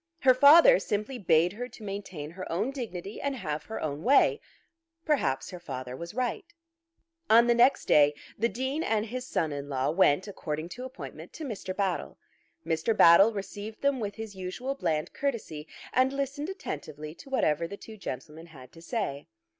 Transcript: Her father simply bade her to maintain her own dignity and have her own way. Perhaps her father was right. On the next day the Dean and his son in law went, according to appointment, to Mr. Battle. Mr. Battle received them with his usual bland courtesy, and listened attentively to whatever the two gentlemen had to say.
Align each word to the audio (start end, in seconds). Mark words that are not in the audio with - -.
Her 0.21 0.33
father 0.33 0.79
simply 0.79 1.19
bade 1.19 1.53
her 1.53 1.67
to 1.69 1.83
maintain 1.83 2.31
her 2.31 2.51
own 2.51 2.71
dignity 2.71 3.21
and 3.21 3.35
have 3.35 3.65
her 3.65 3.79
own 3.79 4.01
way. 4.01 4.41
Perhaps 5.05 5.51
her 5.51 5.59
father 5.59 5.95
was 5.95 6.15
right. 6.15 6.43
On 7.29 7.45
the 7.45 7.53
next 7.53 7.85
day 7.85 8.15
the 8.35 8.49
Dean 8.49 8.81
and 8.81 9.05
his 9.05 9.27
son 9.27 9.53
in 9.53 9.69
law 9.69 9.91
went, 9.91 10.27
according 10.27 10.69
to 10.69 10.85
appointment, 10.85 11.33
to 11.33 11.45
Mr. 11.45 11.77
Battle. 11.77 12.17
Mr. 12.65 12.97
Battle 12.97 13.31
received 13.31 13.83
them 13.83 13.99
with 13.99 14.15
his 14.15 14.33
usual 14.35 14.73
bland 14.73 15.13
courtesy, 15.13 15.67
and 15.93 16.11
listened 16.11 16.49
attentively 16.49 17.13
to 17.13 17.29
whatever 17.29 17.67
the 17.67 17.77
two 17.77 17.95
gentlemen 17.95 18.47
had 18.47 18.71
to 18.71 18.81
say. 18.81 19.27